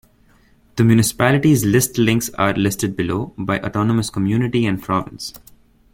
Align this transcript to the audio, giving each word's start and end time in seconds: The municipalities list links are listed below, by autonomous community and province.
The 0.77 0.83
municipalities 0.83 1.63
list 1.63 1.99
links 1.99 2.31
are 2.31 2.53
listed 2.53 2.95
below, 2.97 3.35
by 3.37 3.59
autonomous 3.59 4.09
community 4.09 4.65
and 4.65 4.81
province. 4.81 5.31